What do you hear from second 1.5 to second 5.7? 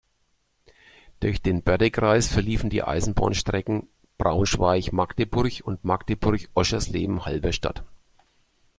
Bördekreis verliefen die Eisenbahnstrecken Braunschweig–Magdeburg